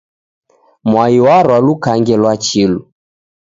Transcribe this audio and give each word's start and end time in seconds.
Mwai 0.89 1.15
warwa 1.25 1.57
lukange 1.65 2.15
lwa 2.21 2.33
chilu. 2.45 2.79